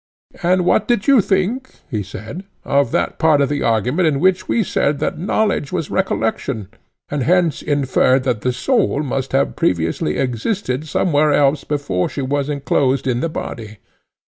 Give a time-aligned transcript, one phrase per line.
[0.41, 4.47] And what did you think, he said, of that part of the argument in which
[4.47, 6.69] we said that knowledge was recollection,
[7.09, 12.49] and hence inferred that the soul must have previously existed somewhere else before she was
[12.49, 13.77] enclosed in the body?